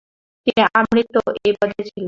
তিনি 0.47 0.61
আমৃত্যু 0.79 1.19
এই 1.39 1.53
পদে 1.59 1.79
ছিলেন। 1.79 1.99